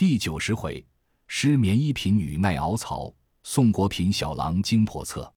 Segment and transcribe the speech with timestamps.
[0.00, 0.82] 第九十回，
[1.26, 5.30] 失眠一品女卖熬草，宋国品小郎惊叵测。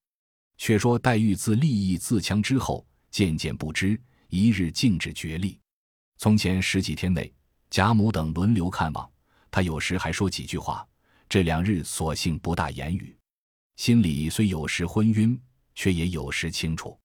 [0.57, 5.59] 却说黛玉自立意自强之后，渐渐不知，一日竟至绝力。
[6.17, 7.29] 从前十几天内，
[7.69, 9.11] 贾母等轮流看望，
[9.51, 10.87] 她有时还说几句话。
[11.27, 13.13] 这两日索性不大言语，
[13.75, 15.37] 心里虽有时昏晕，
[15.75, 16.97] 却也有时清楚。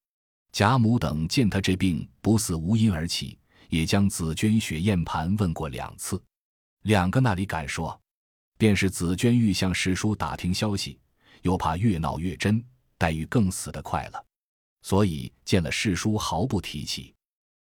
[0.53, 3.37] 贾母等见他这病不似无因而起，
[3.69, 6.23] 也将紫鹃、雪雁盘问过两次。
[6.83, 8.01] 两个那里敢说？
[8.57, 10.99] 便是紫娟欲向师叔打听消息，
[11.43, 12.65] 又怕越闹越真，
[12.97, 14.25] 黛玉更死得快了，
[14.83, 17.15] 所以见了师叔毫不提起。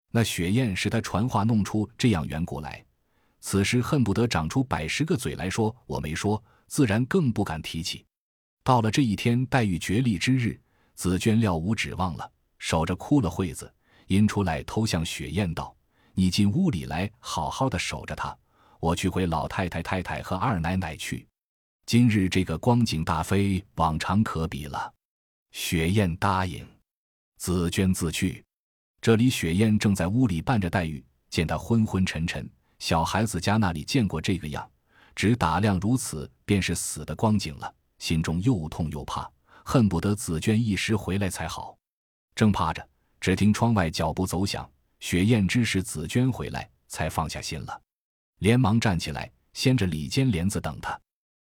[0.09, 2.83] 那雪雁是他传话弄出这样缘故来，
[3.41, 8.03] 此时恨不得长出百十个嘴来说我没说，自然更不敢提起。
[8.63, 10.59] 到了这一天，黛玉绝力之日，
[10.95, 13.71] 紫娟料无指望了，守着哭了会子，
[14.07, 15.75] 因出来偷向雪雁道
[16.15, 18.35] ：“你进屋里来，好好的守着他。”
[18.87, 21.27] 我去回老太太、太太和二奶奶去。
[21.85, 24.93] 今日这个光景大非往常可比了。
[25.51, 26.65] 雪雁答应，
[27.37, 28.41] 紫娟自去。
[29.01, 34.65] 这里雪雁正在屋里伴着黛玉，见她昏昏沉沉，小孩子家那里见过这个样，
[35.13, 39.29] 只打量如此，便是死的光景了，心中又痛又怕，
[39.65, 41.77] 恨不得紫娟一时回来才好。
[42.35, 42.87] 正怕着，
[43.19, 44.69] 只听窗外脚步走响，
[45.01, 47.81] 雪雁知是紫娟回来，才放下心了。
[48.39, 50.99] 连忙站起来，掀着里间帘子等他。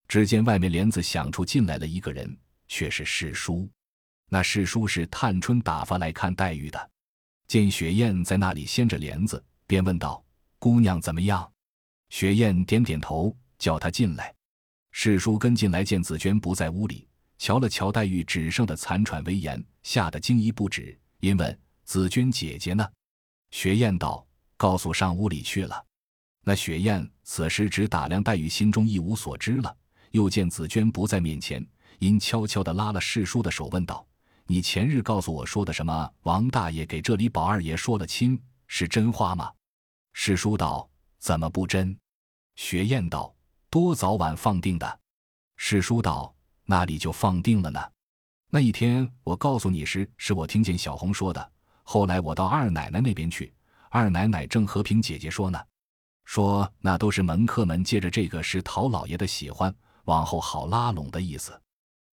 [0.09, 2.37] 只见外面帘子响处进来了一个人，
[2.69, 3.69] 却是世叔。
[4.29, 6.91] 那世叔是探春打发来看黛玉的，
[7.49, 10.25] 见雪雁在那里掀着帘子，便问道
[10.59, 11.49] ：“姑娘怎么样？”
[12.11, 14.35] 雪雁点点头，叫他进来。
[14.93, 22.89] 世叔跟进来，见紫鹃不在屋里，瞧了瞧黛玉只剩的残喘威严，吓得惊疑不止，因问：“紫鹃姐姐呢？”
[23.51, 24.27] 雪雁道
[24.57, 25.85] ：“告诉上屋里去了。”
[26.49, 29.77] 那雪雁此时只打量黛玉，心中一无所知了。
[30.13, 31.67] 又见紫鹃不在面前，
[31.99, 34.07] 因悄悄地拉了世叔的手，问道
[34.47, 36.09] ：“你前日告诉我说的什么？
[36.23, 39.53] 王大爷给这里宝二爷说了亲，是真话吗？”
[40.15, 41.99] 世叔道：“怎么不真？”
[42.55, 43.35] 雪雁道
[43.69, 45.01] ：“多早晚放定的。”
[45.59, 46.33] 世叔道
[46.65, 47.81] ：“那里就放定了呢？
[48.51, 51.53] 那一天我告诉你时，是我听见小红说的。
[51.83, 53.53] 后来我到二奶奶那边去，
[53.91, 55.61] 二奶奶正和平姐姐说呢。”
[56.27, 61.59] 说那都是门客们借着这个是讨老爷的喜欢，往后好拉拢的意思。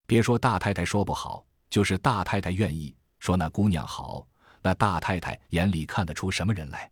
[0.05, 4.25] 别说大太太说不好，就是大太太愿意说那姑娘好，
[4.61, 6.89] 那大太太眼里看得出什么人来。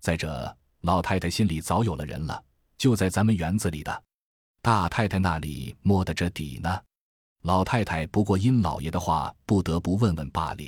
[0.00, 2.42] 再者，老太太心里早有了人了，
[2.76, 4.02] 就在咱们园子里的，
[4.60, 6.80] 大太太那里摸得着底呢。
[7.42, 10.64] 老太太不过因老爷的话，不得不问问罢了。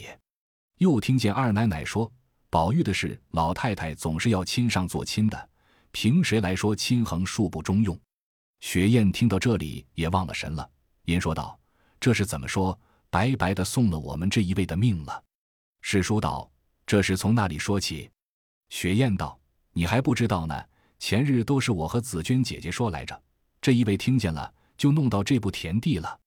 [0.77, 2.11] 又听见二奶奶说，
[2.51, 5.48] 宝玉的事，老太太总是要亲上做亲的。
[5.93, 7.99] 凭谁来说亲横恕不中用？
[8.60, 10.69] 雪雁听到这里也忘了神了，
[11.04, 11.59] 因说道
[12.00, 12.78] ：“这是怎么说？
[13.10, 15.25] 白白的送了我们这一位的命了。”
[15.81, 16.50] 史书道
[16.84, 18.10] ：“这是从那里说起？”
[18.69, 19.38] 雪雁道
[19.72, 20.65] ：“你还不知道呢。
[20.99, 23.22] 前日都是我和紫鹃姐姐说来着，
[23.60, 26.19] 这一位听见了，就弄到这步田地了。”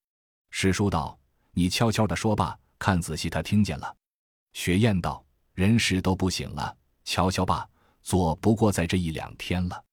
[0.49, 1.19] 史书道
[1.51, 3.95] ：“你悄悄的说罢，看仔细，他听见了。”
[4.53, 5.23] 雪雁道
[5.53, 7.67] ：“人事都不醒了，瞧瞧罢。”
[8.03, 9.83] 做不过在这一两天了，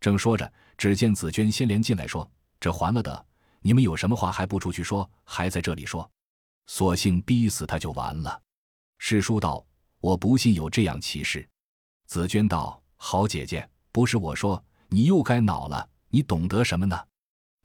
[0.00, 2.28] 正说着，只见紫娟先连进来说
[2.60, 3.26] ：“这还了得！
[3.60, 6.08] 你们有什么话还不出去说，还在这里说，
[6.66, 8.40] 索性逼死他就完了。”
[8.98, 9.64] 师叔道
[10.00, 11.46] ：“我不信有这样奇事。”
[12.06, 15.88] 紫娟道：“好姐姐，不是我说，你又该恼了。
[16.10, 16.98] 你懂得什么呢？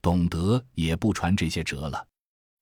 [0.01, 2.07] 懂得也不传这些辙了。”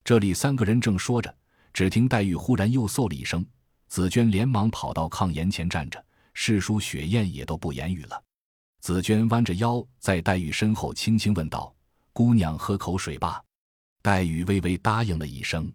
[0.03, 1.33] 这里三个人正说着，
[1.73, 3.45] 只听黛玉忽然又嗽了一声，
[3.87, 6.03] 紫娟连忙跑到炕沿前站着。
[6.33, 8.23] 世叔、雪雁也都不言语了。
[8.79, 11.73] 紫娟弯着腰在黛玉身后轻轻问道
[12.13, 13.43] ：“姑娘，喝口水吧。”
[14.01, 15.71] 黛玉微微答应了一声。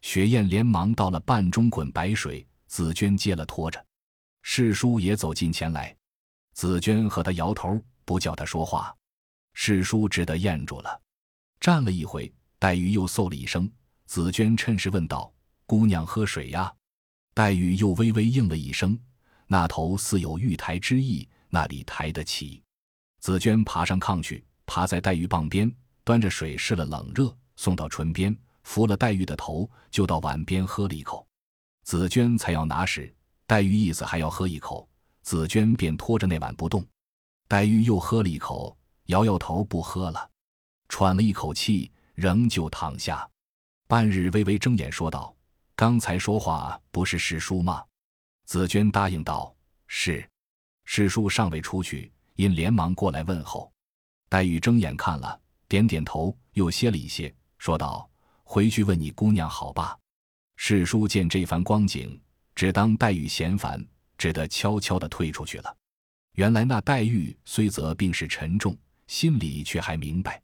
[0.00, 3.84] 雪雁连忙倒了半盅滚白水，紫娟接了托着。
[4.42, 5.94] 世叔也走近前来，
[6.54, 8.94] 紫娟和他摇头，不叫他说话。
[9.52, 11.00] 世叔只得咽住了。
[11.60, 13.70] 站了一回，黛玉又嗽了一声。
[14.06, 15.30] 紫娟趁势问道
[15.66, 16.72] ：“姑娘喝水呀？”
[17.34, 18.98] 黛玉又微微应了一声。
[19.48, 22.62] 那头似有玉台之意，那里抬得起？
[23.18, 25.74] 紫娟爬上炕去，趴在黛玉傍边，
[26.04, 31.26] 端着水试了冷热，送到唇边，扶了黛玉的头，就到碗边喝了一口。
[31.82, 33.12] 紫娟才要拿时，
[33.46, 34.86] 黛玉意思还要喝一口，
[35.22, 36.86] 紫娟便拖着那碗不动。
[37.48, 40.30] 黛玉又喝了一口，摇摇头不喝了，
[40.90, 43.26] 喘了一口气，仍旧躺下。
[43.86, 45.34] 半日微微睁眼说道
[45.74, 47.82] ：“刚才说话不是师叔吗？”
[48.48, 49.54] 紫娟答应道
[49.86, 50.26] ：“是。”
[50.86, 53.70] 史叔尚未出去，因连忙过来问候。
[54.26, 58.08] 黛玉睁眼看了，点点头，又歇了一歇，说道
[58.44, 59.98] ：“回去问你姑娘好吧。”
[60.56, 62.18] 世叔见这番光景，
[62.54, 63.86] 只当黛玉嫌烦，
[64.16, 65.76] 只得悄悄地退出去了。
[66.36, 68.74] 原来那黛玉虽则病势沉重，
[69.08, 70.40] 心里却还明白。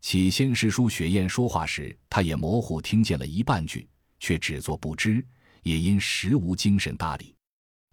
[0.00, 3.88] 起先师叔雪雁说话时，他也模糊听见了一半句，
[4.20, 5.26] 却只作不知，
[5.64, 7.34] 也因实无精神搭理。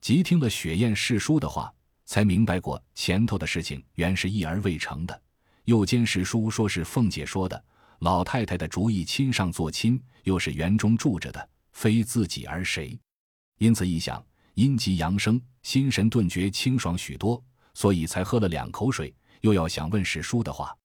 [0.02, 1.74] 即听了雪雁侍书的话，
[2.06, 5.22] 才明白过前头的事情原是一而未成的。
[5.66, 7.62] 又兼侍书说是凤姐说的，
[8.00, 11.50] 老太太的主意亲上做亲，又是园中住着的。
[11.74, 12.98] 非自己而谁？
[13.60, 20.76] 因此一想，阴极阳生，心神顿觉清爽许多，所以才喝了两口水，又要想问史书的话。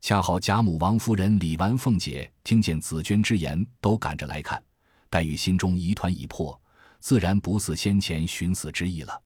[0.00, 4.60] 恰好贾母、王夫人、李纨、凤姐听见紫鹃之言，都赶着来看。
[5.08, 6.60] 黛玉心中疑团已破，
[7.02, 9.22] 自然不似先前寻死之意了。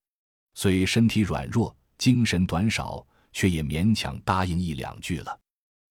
[0.55, 5.39] 虽身体软弱，精神短少，却也勉强答应一两句了。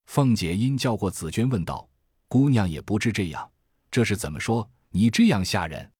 [0.08, 1.88] 凤姐因叫过紫鹃，问道
[2.28, 3.48] ：“姑娘也不知这样，
[3.92, 5.92] 这是怎么说？”你这样吓人，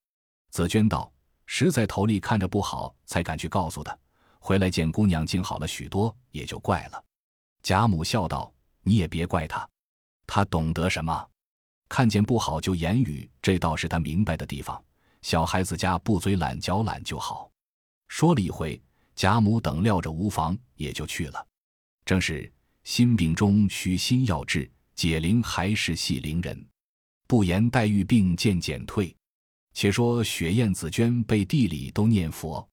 [0.50, 1.12] 紫娟道
[1.46, 3.96] ：“实在头里看着不好，才敢去告诉他。
[4.40, 7.04] 回来见姑娘，竟好了许多，也就怪了。”
[7.62, 8.52] 贾母笑道
[8.82, 9.68] ：“你也别怪他，
[10.26, 11.28] 他懂得什么？
[11.88, 14.82] 看见不好就言语，这倒是他明白的地方。
[15.26, 17.50] 小孩子家不嘴懒脚懒就好。”
[18.06, 18.80] 说了一回，
[19.16, 21.46] 贾母等料着无妨，也就去了。
[22.04, 22.52] 正是
[22.84, 26.64] 心病中需心药治，解铃还是系铃人。
[27.26, 29.12] 不言黛玉病渐减退，
[29.74, 32.64] 且说雪雁、紫鹃背地里都念佛。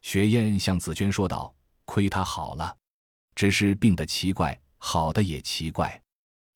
[0.00, 1.54] 雪雁向紫鹃说道
[1.86, 2.76] ：“亏她好了，
[3.36, 6.02] 只是病得奇怪，好的也奇怪。”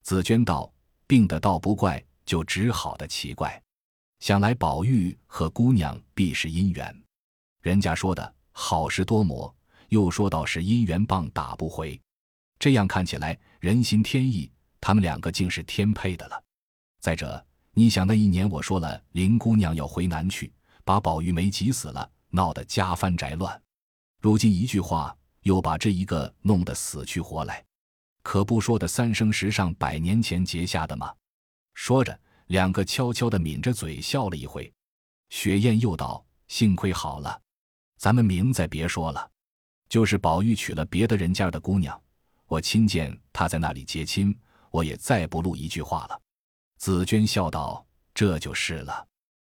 [0.03, 0.75] 紫鹃道
[1.07, 3.63] ：“病的倒不怪，就只好的奇怪。
[4.21, 7.03] 想来宝玉和姑娘必是姻缘。
[7.61, 9.55] 人家说的好事多磨，
[9.89, 12.01] 又说到是姻缘棒打不回。
[12.59, 16.43] 这样看起来，人心天意，他们两个竟是天配的了。”
[17.01, 20.53] 再者，你想那一年我说了林姑娘要回南去，
[20.85, 23.61] 把宝玉没急死了，闹得家翻宅乱。
[24.21, 27.63] 如今一句话又把这一个弄得死去活来，
[28.23, 31.15] 可不说的三生石上百年前结下的吗？
[31.75, 34.73] 说着，两个悄悄地抿着嘴笑了一回。
[35.31, 37.41] 雪雁又道：“幸亏好了，
[37.99, 39.31] 咱们明再别说了。
[39.89, 42.01] 就是宝玉娶了别的人家的姑娘，
[42.47, 44.37] 我亲见他在那里结亲，
[44.71, 46.21] 我也再不露一句话了。”
[46.79, 47.85] 紫娟笑道
[48.15, 49.07] ：“这就是了。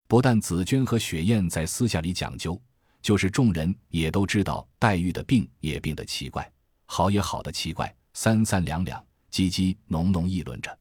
[0.07, 2.59] 不但紫娟和雪雁在私下里讲究，
[3.01, 6.51] 就是众人也都知道黛玉的病也病得奇怪，
[6.85, 8.99] 好也好的奇怪，三三两两，
[9.31, 10.75] 叽叽哝哝议论着。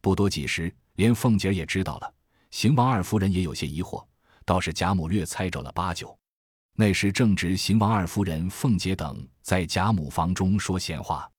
[0.00, 2.14] 不多几时，连凤姐也知道了。
[2.50, 4.04] 邢王二夫人也有些疑惑，
[4.44, 6.16] 倒是贾母略猜着了八九。
[6.76, 11.30] 那时正值邢王二夫人、凤姐等在贾母房中说闲话，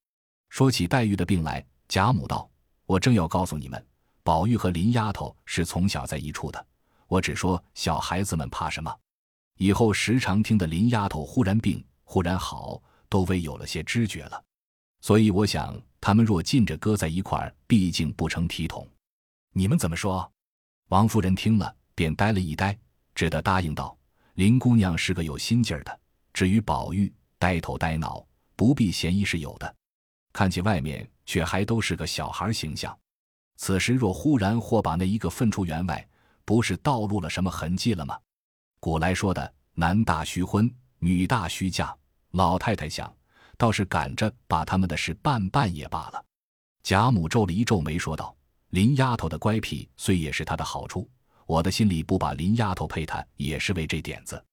[0.50, 2.50] 说起黛玉的病来，贾母道
[2.86, 3.86] ：‘我正要告诉你们。’
[4.24, 6.66] 宝玉和林丫头是从小在一处的，
[7.08, 8.92] 我只说小孩子们怕什么，
[9.58, 14.44] 以后时常听得林丫头忽然病，忽然好，都为有了些知觉了。
[15.01, 18.90] 所以我想，他们若近着搁在一块儿，毕竟不成体统。
[19.57, 20.30] 你们怎么说？
[20.90, 22.78] 王夫人听了，便呆了一呆，
[23.16, 23.98] 只得答应道
[24.36, 26.00] ：“林姑娘是个有心劲儿的，
[26.34, 29.75] 至于宝玉，呆头呆脑，不必嫌疑是有的。
[30.34, 32.96] 看起外面，却还都是个小孩形象。”
[33.56, 36.06] 此时若忽然或把那一个分出园外，
[36.44, 38.20] 不是暴露了什么痕迹了吗？
[38.82, 41.96] 古来说的“男大须婚，女大须嫁”，
[42.32, 43.15] 老太太想，
[43.58, 46.25] 倒是赶着把他们的事办办也罢了。
[46.84, 48.36] 贾母皱了一皱眉，说道
[48.75, 51.10] ：“林丫头的乖僻虽也是她的好处，
[51.46, 54.44] 我的心里不把林丫头配她，也是为这点子。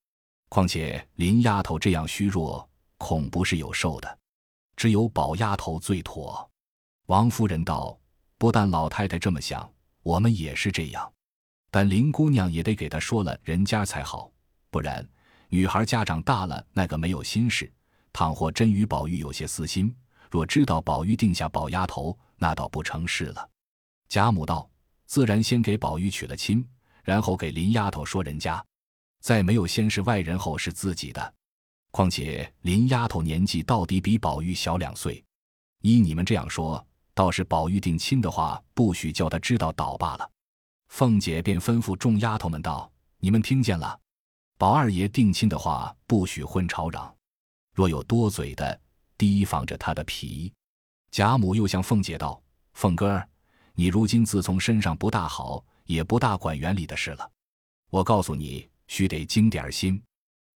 [0.49, 4.19] 况且林丫头这样虚弱，恐不是有寿的，
[4.77, 6.49] 只有宝丫头最妥。”
[7.11, 7.99] 王夫人道。
[8.39, 9.69] 不但老太太这么想，
[10.03, 11.13] 我们也是这样。
[11.71, 14.31] 但林姑娘也得给她说了人家才好，
[14.71, 15.05] 不然
[15.49, 17.73] 女孩家长大了，那个没有心事。
[18.13, 19.93] 倘或真与宝玉有些私心，
[20.31, 23.49] 若知道宝玉定下宝丫头，那倒不成事了。
[24.13, 24.69] 贾母道
[25.09, 26.63] ：“自然先给宝玉娶了亲，
[27.03, 28.63] 然后给林丫头说人家，
[29.23, 31.35] 再没有先是外人后是自己的。
[31.91, 35.25] 况且林丫头年纪到底比宝玉小两岁，
[35.81, 40.31] 依你们这样说。”倒是宝玉定亲的话，不许叫他知道倒罢了。
[40.89, 43.99] 凤姐便吩咐众丫头们道：“你们听见了？
[44.59, 47.17] 宝二爷定亲的话，不许混吵嚷。
[47.75, 48.79] 若有多嘴的，
[49.17, 50.53] 提防着他的皮。”
[51.11, 52.43] 贾母又向凤姐道
[52.75, 53.27] ：“凤哥儿，
[53.75, 57.31] 你如今自从身上不大好，也不大管园里的事了。
[57.91, 60.03] 我告诉你，须得精点心。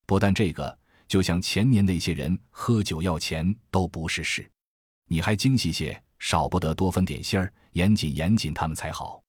[0.06, 4.49] 不但这个，就像前年那些人喝酒要钱，都不是事。”
[5.08, 9.23] 你还精细些，少不得多分点心儿，严谨严谨他们才好。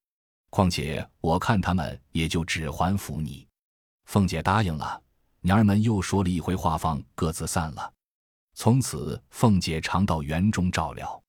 [0.49, 3.47] 况且我看他们也就只还服你。
[4.05, 5.01] 凤姐答应了，
[5.41, 7.93] 娘儿们又说了一回话方，各自散了。
[8.55, 11.21] 从此，凤姐常到园中照料。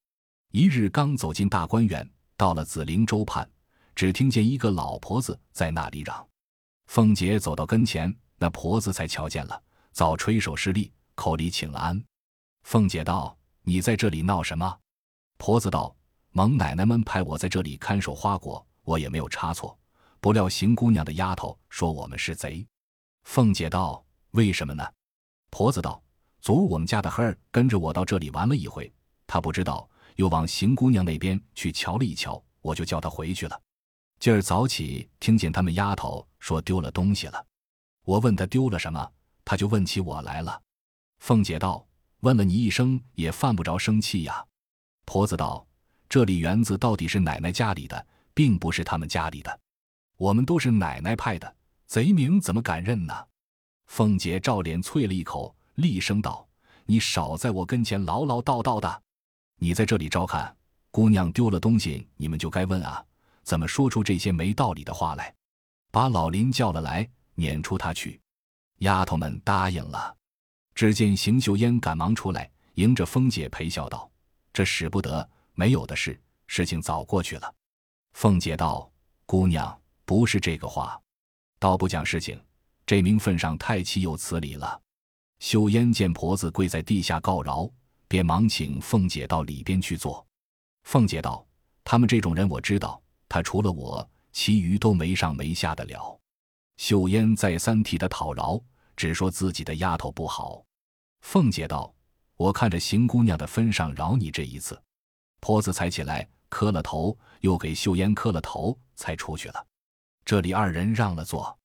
[0.51, 2.09] 一日刚走进大观园，
[2.39, 3.45] 到了紫菱洲畔，
[3.93, 6.25] 只听见一个老婆子在那里嚷。
[6.87, 12.01] 凤姐走到跟前，那婆子才瞧见了，早垂手施礼，口里请了安。
[12.63, 14.79] 凤姐道：“你在这里闹什么？”
[15.37, 15.93] 婆子道
[16.31, 19.77] ：“蒙奶奶们派我在这里看守花果，我也没有差错。
[20.21, 22.65] 不料邢姑娘的丫头说我们是贼。”
[23.27, 24.89] 凤姐道：“为什么呢？”
[25.51, 26.01] 婆子道
[26.39, 28.89] ：“昨我们家的孩儿跟着我到这里玩了一回，
[29.27, 33.59] 他不知道，又往邢姑娘那边去瞧了一瞧，我就叫她回去了。”
[34.19, 37.45] 今儿早起听见他们丫头说丢了东西了，
[38.03, 39.09] 我问她丢了什么，
[39.45, 40.61] 她就问起我来了。
[41.19, 41.87] 凤姐道
[42.19, 44.45] ：“问了你一声也犯不着生气呀。”
[45.07, 45.65] 婆子道
[46.09, 49.57] ：“这里园子到底是奶奶家里的，并不是他们家里的，
[50.17, 51.55] 我们都是奶奶派的，
[51.87, 53.13] 贼名怎么敢认呢？”
[53.87, 56.45] 凤姐照脸啐了一口，厉声道
[56.85, 59.01] ：“你少在我跟前唠唠叨叨的！
[59.59, 60.55] 你在这里照看
[60.89, 63.05] 姑娘丢了东西，你们就该问啊。”
[63.41, 65.33] 怎么说出这些没道理的话来？
[65.89, 68.21] 把老林叫了来，撵出他去。
[68.79, 70.15] 丫头们答应了。
[70.75, 74.07] 只见邢秀烟赶忙出来，迎着凤姐陪笑道
[74.53, 77.51] ：“这使不得，没有的事，事情早过去了。”
[78.13, 78.87] 凤姐道
[79.25, 79.75] ：“姑娘
[80.05, 81.01] 不是这个话，
[81.57, 82.39] 倒不讲事情，
[82.85, 84.79] 这名分上太岂有此理了。”
[85.39, 87.67] 秀烟见婆子跪在地下告饶，
[88.09, 90.27] 便忙请凤姐到里边去坐。
[90.83, 91.47] 凤姐道
[91.85, 96.19] ：“他们这种人我知道。”他除了我，其余都没上没下的了。
[96.77, 98.59] 秀烟再三替他讨饶，
[98.95, 100.65] 只说自己的丫头不好。
[101.21, 101.93] 凤姐道
[102.35, 104.81] ：“我看着邢姑娘的分上，饶你这一次。”
[105.41, 109.67] 婆子才起来磕了头，又给秀烟磕了头，才出去了。
[110.25, 111.55] 这里二人让了座。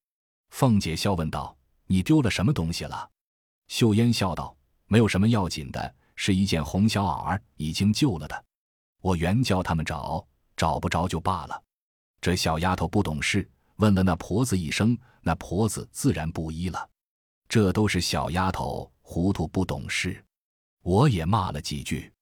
[0.50, 1.56] 凤姐笑问道
[1.88, 3.10] ：“你丢了什么东西了？”
[3.68, 4.54] 秀烟笑道
[4.86, 8.44] ：“没有什么要紧的，是一件红小袄儿，已经旧了的。
[9.00, 11.62] 我原叫他们找。”找不着就罢了，
[12.20, 16.88] 这小丫头不懂事，问了那婆子一声，那婆子自然不依了。
[17.48, 20.24] 这都是小丫头糊涂不懂事，
[20.82, 22.12] 我也骂了几句，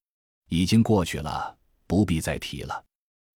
[0.48, 1.54] 已经过去了，
[1.86, 2.82] 不必再提了。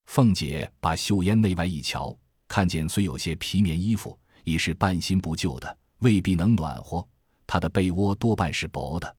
[0.06, 7.06] 凤姐把袖烟内外一瞧，看见虽有些皮棉衣服，已是半新不旧的，未必能暖和。
[7.46, 9.14] 她的被窝多半是薄的，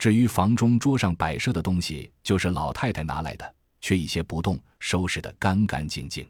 [0.00, 3.54] 至于房中桌上摆设的东西，就是老太太拿来的。
[3.82, 6.26] 却一些不动，收拾得干干净净。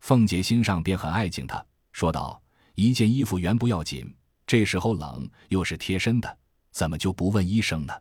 [0.00, 2.38] 凤姐心上便很爱敬他，说道
[2.76, 4.14] ：“一件衣服原不要紧，
[4.46, 6.38] 这时候冷又是贴身的，
[6.70, 7.94] 怎么就不问医生呢？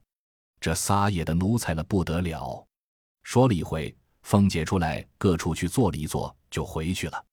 [0.60, 2.68] 这撒野的奴才了不得了。”
[3.24, 7.26] 说了一回，凤姐出来各处去坐了一坐，就回去了。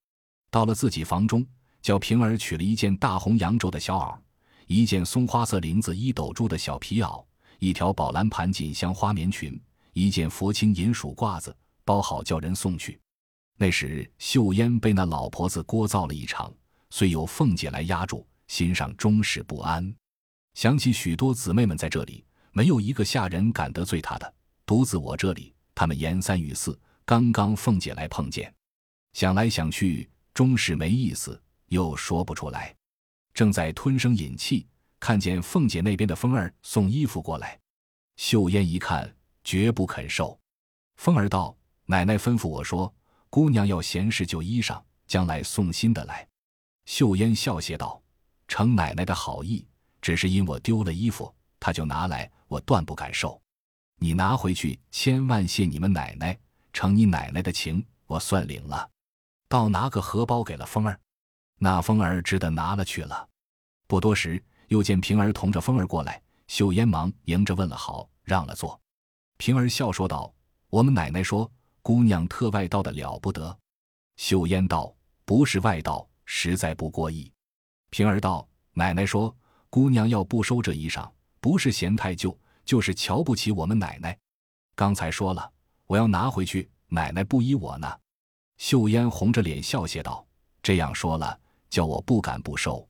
[0.48, 1.44] 到了自己房中，
[1.82, 4.16] 叫平儿取了一件大红扬州的小袄，
[4.68, 7.24] 一件松花色绫子一斗珠的小皮袄，
[7.58, 9.60] 一条宝蓝盘锦香花棉裙。
[9.92, 13.00] 一件佛青银鼠褂子包好，叫人送去。
[13.56, 16.52] 那时秀烟被那老婆子聒噪了一场，
[16.90, 19.94] 虽有凤姐来压住，心上终是不安。
[20.54, 24.34] 想起许多姊妹们在这里，没有一个下人敢得罪她的，
[24.66, 26.78] 独自我这里，他们言三语四。
[27.04, 28.52] 刚刚凤姐来碰见，
[29.12, 32.74] 想来想去，终是没意思，又说不出来。
[33.34, 34.66] 正在吞声饮气，
[35.04, 37.60] 看见凤姐那边的风儿送衣服过来，
[38.16, 39.14] 秀烟一看。
[39.44, 40.40] 绝不肯受。
[40.96, 42.90] 凤儿道：“奶奶吩咐我说，
[43.28, 46.26] 姑娘要闲事就衣裳，将来送新的来。”
[46.86, 48.02] 秀烟笑谢道
[48.48, 49.68] ：“承奶奶的好意，
[50.00, 51.30] 只是因我丢了衣服，
[51.60, 53.38] 她就拿来，我断不敢受。
[53.98, 56.34] 你拿回去，千万谢你们奶奶，
[56.72, 58.88] 承你奶奶的情，我算领了。”
[59.46, 60.98] 倒拿个荷包给了凤儿，
[61.58, 63.28] 那凤儿只得拿了去了。
[63.86, 64.42] 不多时，
[64.74, 68.78] 又见平儿同着凤儿过来，秀烟忙迎着问了好，让了座。
[69.36, 70.34] 平儿笑说道
[70.68, 71.48] ：“我们奶奶说，
[71.80, 73.56] 姑娘特外道的了不得。”
[74.18, 74.92] 秀烟道
[75.24, 77.32] ：“不是外道，实在不过意。”
[77.90, 79.32] 平儿道：“奶奶说，
[79.70, 84.18] 姑娘要不收这衣裳，不是嫌太旧，就是瞧不起我们奶奶。
[84.74, 85.48] 刚才说了，
[85.86, 87.96] 我要拿回去，奶奶不依我呢。”
[88.58, 90.26] 秀烟红着脸笑谢道
[90.60, 91.38] ：“这样说了，
[91.70, 92.84] 叫我不敢不收。”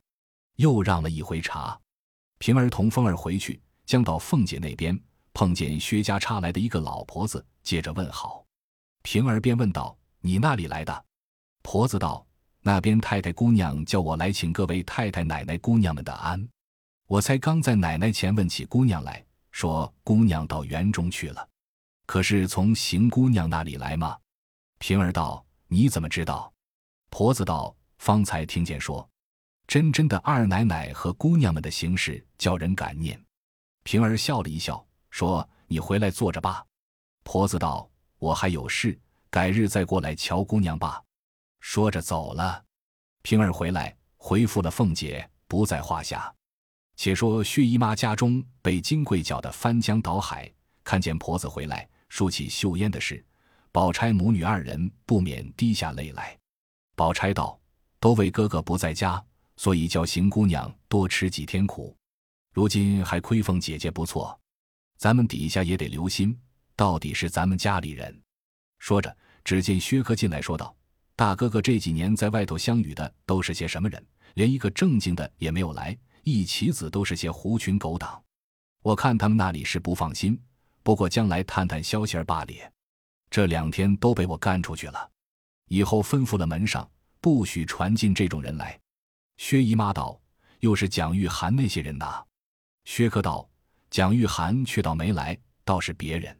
[0.55, 1.79] 又让了一回茶。
[2.37, 4.99] 平儿同凤儿回去，将到凤姐那边。
[5.33, 8.45] 碰见薛家插来的一个老婆子，接着问好，
[9.01, 11.05] 平儿便问道：“你那里来的？”
[11.61, 12.25] 婆子道
[12.63, 16.47] ：“那边太太姑娘叫我来请各位太太奶奶姑娘们的安，
[17.07, 19.21] 我才刚在奶奶前问起姑娘来
[19.51, 21.45] 说，姑娘到园中去了。”
[22.07, 24.17] 可是从邢姑娘那里来吗？
[24.79, 26.53] 平儿道：“你怎么知道？”
[27.11, 29.05] 婆子道：“方才听见说，
[29.67, 33.19] 真真的二奶奶和姑娘们的行事叫人感念。”
[33.83, 36.65] 平儿笑了一笑，说：“你回来坐着吧。”
[37.23, 41.01] 婆子道：“我还有事，改日再过来瞧姑娘吧。”
[41.61, 42.63] 说着走了。
[43.21, 46.33] 平儿回来回复了凤姐，不在话下。
[46.95, 50.51] 且说薛姨妈家中被金贵搅得翻江倒海，
[50.83, 53.25] 看见婆子回来，说起秀烟的事，
[53.71, 56.37] 宝钗母女二人不免滴下泪来。
[56.95, 57.59] 宝钗道
[57.99, 59.21] ：“都为哥哥不在家，
[59.57, 61.95] 所以叫邢姑娘多吃几天苦。
[62.53, 64.39] 如今还亏凤姐姐不错，
[64.97, 66.37] 咱们底下也得留心，
[66.75, 68.21] 到底是咱们家里人。”
[68.79, 70.75] 说着，只见薛科进来说道
[71.15, 74.05] ：“大哥哥这几年在外头相遇的都是些什么人？
[74.35, 75.97] 连一个正经的也没有来。”
[76.27, 78.19] 一旗子都是些狐群狗党，
[78.81, 80.41] 我看他们那里是不放心，
[80.81, 82.53] 不过将来探探消息儿罢了。
[83.29, 85.11] 这两天都被我赶出去了，
[85.67, 86.89] 以后吩咐了门上，
[87.21, 88.79] 不许传进这种人来。
[89.37, 90.19] 薛姨妈道
[90.61, 92.23] ：“又是蒋玉菡那些人呐。”
[92.85, 93.49] 薛科道
[93.89, 96.37] ：“蒋玉菡却倒没来，倒是别人。”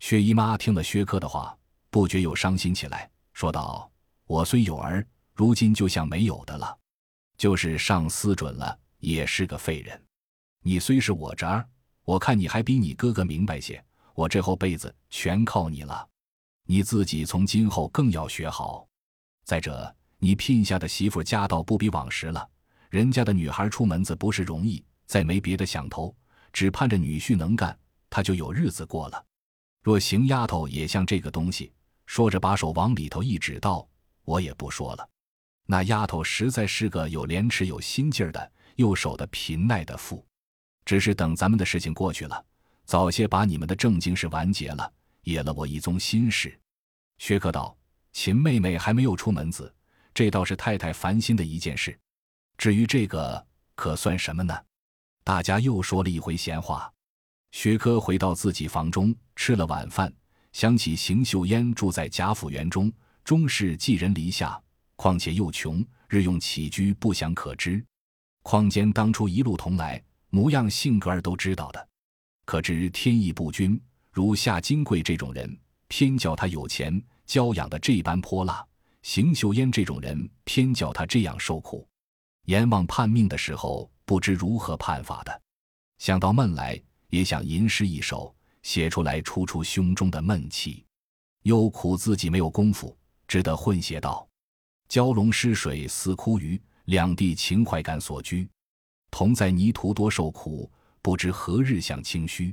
[0.00, 1.56] 薛姨妈听了薛科的话，
[1.90, 3.90] 不觉又伤心起来，说道
[4.26, 6.76] ：“我虽有儿，如今就像没有的了，
[7.38, 10.02] 就是上司准了。”也是个废人，
[10.62, 11.68] 你虽是我侄儿，
[12.02, 13.80] 我看你还比你哥哥明白些。
[14.14, 16.08] 我这后辈子全靠你了，
[16.64, 18.88] 你自己从今后更要学好。
[19.44, 22.48] 再者，你聘下的媳妇家道不比往时了，
[22.90, 26.14] 人家的女孩出门子不是容易，再没别的想头，
[26.52, 29.24] 只盼着女婿能干，她就有日子过了。
[29.82, 31.72] 若邢丫头也像这个东西，
[32.06, 33.88] 说着把手往里头一指道
[34.24, 35.08] ：“我也不说了。”
[35.66, 38.52] 那丫头实在是个有廉耻有心劲儿的。
[38.76, 40.22] 又守得贫耐的富，
[40.84, 42.44] 只是等咱们的事情过去了，
[42.84, 44.92] 早些把你们的正经事完结了，
[45.22, 46.60] 也了我一宗心事。
[47.16, 47.74] 薛克道
[48.12, 49.74] ：“秦妹妹还没有出门子，
[50.16, 51.94] 这倒是太太烦心的一件事。
[52.56, 54.58] 至于这个，可算什么呢？”
[55.22, 56.90] 大家又说了一回闲话。
[57.52, 60.10] 薛科回到自己房中，吃了晚饭，
[60.54, 62.90] 想起邢岫烟住在贾府园中，
[63.24, 64.58] 终是寄人篱下，
[64.96, 67.84] 况且又穷，日用起居不详可知。
[68.42, 71.88] 况间当初一路同来，模样性格儿都知道的，
[72.46, 73.78] 可知天意不均。
[74.10, 78.66] 如夏金贵这种人，偏叫他有钱，娇养的这般泼辣；
[79.06, 81.86] 邢岫烟这种人，偏叫他这样受苦。
[82.46, 85.42] 阎王判命的时候，不知如何判法的。
[85.98, 86.78] 想到闷来，
[87.10, 90.84] 也想吟诗一首，写出来出出胸中的闷气。
[91.44, 94.26] 又苦自己没有功夫，只得混写道
[94.90, 98.48] ：“蛟龙失水似枯鱼。”两地情怀感所居，
[99.12, 100.68] 同在泥途多受苦，
[101.00, 102.52] 不知何日享清虚。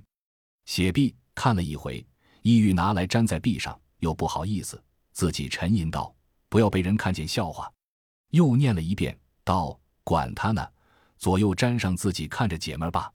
[0.65, 2.05] 写毕看了一回，
[2.43, 4.79] 意欲拿来粘在壁上，又不好意思，
[5.13, 6.15] 自己沉吟道
[6.53, 7.67] ：“不要被人看见笑话。”
[8.29, 10.63] 又念了一遍，道：“管他呢，
[11.17, 13.11] 左右沾上自己看着解闷吧。”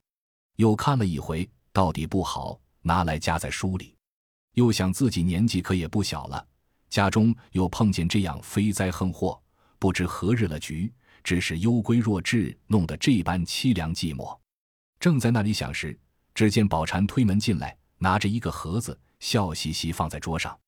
[0.59, 3.95] 又看了一回，到底不好，拿来夹在书里。
[4.55, 6.45] 又想自己年纪可也不小了，
[6.89, 9.41] 家中又碰见这样非灾横祸，
[9.77, 10.93] 不知何日了局。
[11.23, 14.37] 只是幽归若至，弄得这般凄凉寂寞。
[14.99, 15.97] 正在那里想时，
[16.33, 20.59] 只见宝蟾推门进来，拿着一个盒子，笑嘻嘻放在桌上。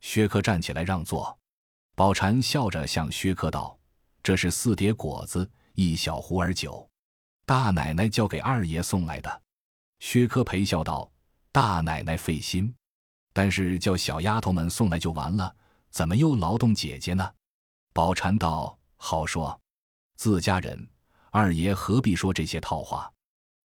[0.00, 1.36] 薛科站起来让座，
[1.94, 3.78] 宝蟾笑着向薛科道
[4.22, 6.88] ：“这是四碟果子，一小壶儿酒，
[7.44, 9.42] 大奶奶叫给二爷送来的。”
[10.00, 11.10] 薛科陪笑道
[11.52, 12.74] ：“大奶奶费心，
[13.34, 15.54] 但是叫小丫头们送来就完了，
[15.90, 17.30] 怎么又劳动姐姐呢？”
[17.92, 19.60] 宝蟾道：“好说。”
[20.16, 20.88] 自家人，
[21.30, 23.12] 二爷何必说这些套话？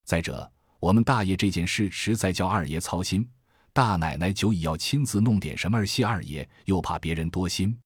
[0.04, 3.30] 再者，我们大爷这件事实在叫二爷操心，
[3.72, 7.78] 大奶奶久已要亲自弄点什么儿谢二爷，又怕别人多心。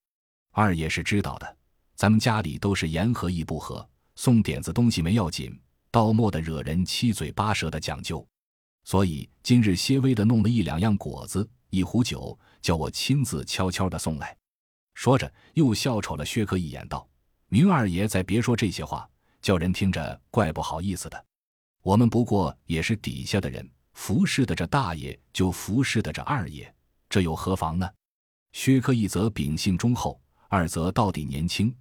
[0.53, 1.57] 二爷是知道的，
[1.95, 5.57] 咱们家里都是言和意不和，送点子东西没要紧，
[5.89, 8.25] 到末的惹人七嘴八舌的讲究。
[8.83, 14.35] 所以今日些微的弄了一两样果子，一壶酒，叫我亲自悄悄的送来。
[14.93, 17.07] 说着，又笑瞅了薛科一眼，道。
[17.47, 19.09] 明二爷再别说这些话，
[19.41, 21.25] 叫人听着怪不好意思的。
[21.81, 26.73] 我们不过也是底下的人，服侍的这大爷就服侍的这二爷，
[27.09, 27.89] 这又何妨呢？
[28.51, 31.73] 薛科一则秉性忠厚，二则到底年轻，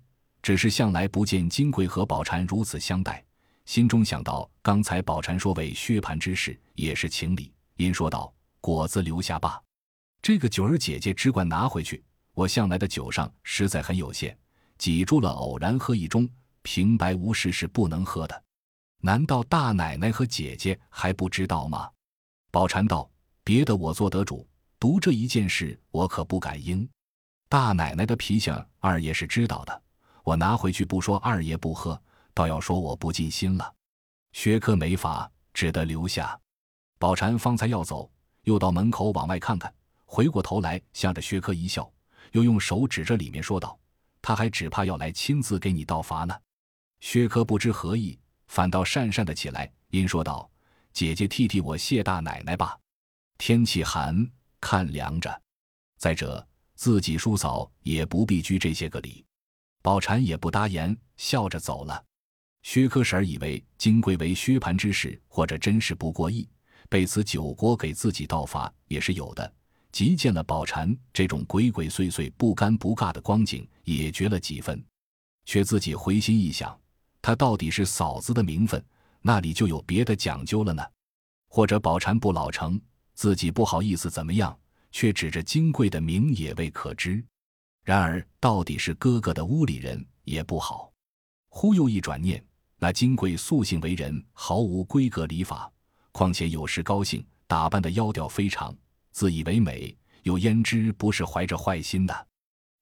[0.42, 3.20] 只是向来不见金贵和宝蟾如此相待，
[3.64, 9.60] 心中想到刚才宝蟾说为薛蟠之事，也是情理，因说道：“果子留下罢，
[10.22, 12.00] 这个九儿姐姐只管拿回去。
[12.32, 14.38] 我向来的酒上实在很有限。”
[14.78, 16.30] 挤住了，偶然喝一盅，
[16.62, 18.44] 平白无事是不能喝的。
[19.00, 21.90] 难道大奶奶和姐姐还不知道吗？
[22.52, 23.10] 宝蟾道
[23.42, 26.88] ：“别的我做得主，读这一件事，我可不敢应。
[27.50, 29.82] 大奶奶的脾性，二爷是知道的。
[30.22, 32.00] 我拿回去不说二爷不喝，
[32.32, 33.74] 倒要说我不尽心了。
[34.30, 36.38] 薛科没法，只得留下。
[36.96, 38.08] 宝蟾方才要走，
[38.44, 41.92] 又到门口往外看看，回过头来向着薛科一笑，
[42.30, 43.76] 又用手指着里面说道
[44.22, 46.40] ：“他还只怕要来亲自给你道罚呢。”
[47.02, 50.48] 薛科不知何意，反倒讪讪的起来，因说道
[50.94, 52.78] ：“姐姐替替我谢大奶奶吧。
[53.38, 54.24] 天气寒，
[54.60, 55.42] 看凉着。
[55.98, 56.46] 再者，
[56.80, 59.22] 自己叔嫂也不必拘这些个礼。”
[59.84, 62.02] 宝蟾也不答言，笑着走了。
[62.62, 66.48] 薛科婶儿以为金贵为薛蟠之事，或者真是不过意，
[66.88, 69.52] 被此酒锅给自己道罚也是有的。
[69.92, 74.82] 即见了宝蟾这种鬼鬼祟祟、不尴不尬的光景，也觉了几分。
[75.44, 76.74] 却自己回心一想，
[77.20, 78.82] 他到底是嫂子的名分，
[79.20, 80.82] 那里就有别的讲究了呢？
[81.50, 82.80] 或者宝蟾不老成，
[83.12, 84.58] 自己不好意思怎么样，
[84.90, 87.24] 却指着金贵的名也未可知。
[87.84, 90.92] 然而，到底是哥哥的屋里人也不好。
[91.48, 92.44] 忽又一转念，
[92.76, 95.70] 那金贵素性为人毫无规格礼法，
[96.12, 98.76] 况且有时高兴，打扮的妖调非常，
[99.10, 102.26] 自以为美，又焉知不是怀着坏心的？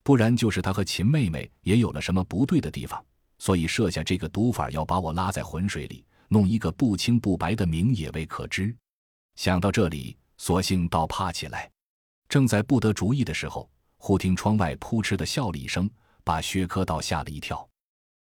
[0.02, 3.02] 不然就是他和秦妹妹也有了什么不对的地方，
[3.38, 8.74] 所以设下这个毒法，要把我拉在浑水里，弄一个不清不白的名也未可知。
[9.36, 11.70] 想到这里，索性倒怕起来。
[12.28, 13.68] 正在不得主意的时候。
[14.00, 15.90] 忽听窗外扑哧的笑了一声，
[16.22, 17.67] 把薛科道吓了一跳。